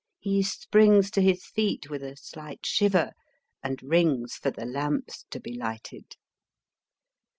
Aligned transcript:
He 0.19 0.41
springs 0.41 1.11
to 1.11 1.21
his 1.21 1.45
feet 1.45 1.87
with 1.87 2.01
a 2.01 2.15
slight 2.15 2.65
shiver, 2.65 3.11
and 3.61 3.83
rings 3.83 4.33
for 4.33 4.49
the 4.49 4.65
lamps 4.65 5.25
to 5.29 5.39
be 5.39 5.53
lighted. 5.55 6.15